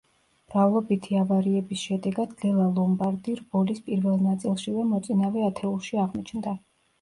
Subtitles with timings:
[0.51, 6.57] მრავლობითი ავარიების შედეგად ლელა ლომბარდი რბოლის პირველ ნაწილშივე მოწინავე ათეულში აღმოჩნდა.